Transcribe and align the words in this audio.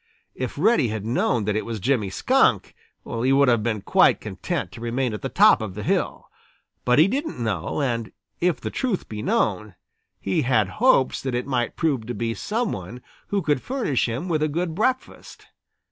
If 0.33 0.57
Reddy 0.57 0.87
had 0.87 1.05
known 1.05 1.45
that 1.45 1.55
it 1.55 1.63
was 1.63 1.79
Jimmy 1.79 2.09
Skunk, 2.09 2.73
he 3.03 3.31
would 3.31 3.47
have 3.49 3.61
been 3.61 3.81
quite 3.83 4.19
content 4.19 4.71
to 4.71 4.81
remain 4.81 5.13
at 5.13 5.21
the 5.21 5.29
top 5.29 5.61
of 5.61 5.75
the 5.75 5.83
hill. 5.83 6.27
But 6.83 6.97
he 6.97 7.07
didn't 7.07 7.37
know, 7.37 7.81
and 7.83 8.11
if 8.39 8.59
the 8.59 8.71
truth 8.71 9.07
be 9.07 9.21
known, 9.21 9.75
he 10.19 10.41
had 10.41 10.67
hopes 10.81 11.21
that 11.21 11.35
it 11.35 11.45
might 11.45 11.75
prove 11.75 12.07
to 12.07 12.15
be 12.15 12.33
some 12.33 12.71
one 12.71 13.03
who 13.27 13.41
would 13.45 13.61
furnish 13.61 14.09
him 14.09 14.27
with 14.27 14.41
a 14.41 14.47
good 14.47 14.73
breakfast. 14.73 15.45